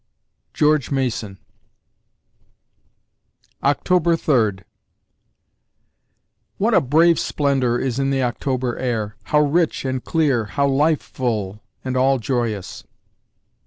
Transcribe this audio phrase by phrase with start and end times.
[0.55, 1.37] GEORGE MASON
[3.63, 4.65] October Third
[6.57, 9.15] What a brave splendour Is in the October air!
[9.25, 12.83] How rich and clear How life full, and all joyous!